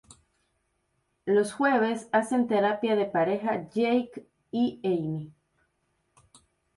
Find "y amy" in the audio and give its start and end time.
4.49-5.31